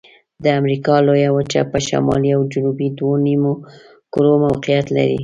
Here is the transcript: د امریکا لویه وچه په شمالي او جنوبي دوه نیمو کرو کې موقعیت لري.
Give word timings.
د 0.43 0.45
امریکا 0.59 0.95
لویه 1.07 1.29
وچه 1.37 1.61
په 1.71 1.77
شمالي 1.87 2.29
او 2.35 2.41
جنوبي 2.51 2.87
دوه 2.97 3.15
نیمو 3.25 3.53
کرو 4.13 4.33
کې 4.35 4.41
موقعیت 4.45 4.87
لري. 4.97 5.19